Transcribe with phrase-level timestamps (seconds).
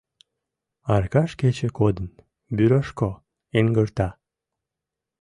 [0.95, 2.07] Аркаш кече кодын
[2.55, 3.09] «Бюрошко»
[3.53, 4.09] йыҥгырта.